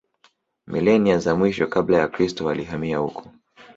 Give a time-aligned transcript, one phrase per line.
[0.67, 3.29] Milenia za mwisho Kabla ya Kristo walihamia huko